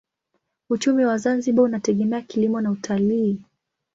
[0.69, 3.41] Uchumi wa Zanzibar unategemea kilimo na utalii.